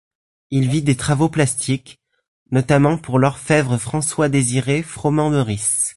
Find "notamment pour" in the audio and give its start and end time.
2.49-3.19